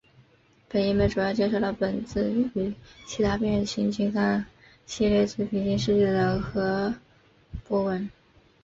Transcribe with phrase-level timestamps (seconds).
[0.67, 2.73] 本页面主要介绍了来自于
[3.05, 4.43] 其他变形金刚
[4.87, 6.95] 系列之平行世界的柯
[7.67, 8.09] 博文。